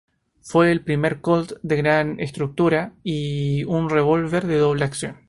[0.41, 5.17] Fue el primer Colt de gran estructura y un revólver de doble acción.